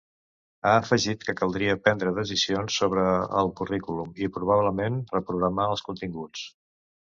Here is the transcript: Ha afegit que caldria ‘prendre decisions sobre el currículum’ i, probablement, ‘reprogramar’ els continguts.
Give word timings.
Ha 0.69 0.69
afegit 0.77 1.25
que 1.27 1.35
caldria 1.41 1.75
‘prendre 1.87 2.13
decisions 2.15 2.79
sobre 2.81 3.05
el 3.43 3.53
currículum’ 3.61 4.17
i, 4.25 4.33
probablement, 4.41 4.99
‘reprogramar’ 5.19 5.71
els 5.77 5.89
continguts. 5.93 6.51